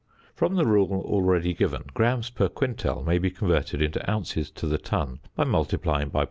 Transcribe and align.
From 0.33 0.55
the 0.55 0.65
rule 0.65 0.93
already 1.05 1.53
given, 1.53 1.83
grams 1.93 2.31
per 2.31 2.49
quintal 2.49 3.03
may 3.05 3.19
be 3.19 3.29
converted 3.29 3.83
into 3.83 4.09
ounces 4.09 4.49
to 4.49 4.65
the 4.65 4.79
ton 4.79 5.19
by 5.35 5.43
multiplying 5.43 6.09
by 6.09 6.19
0. 6.19 6.19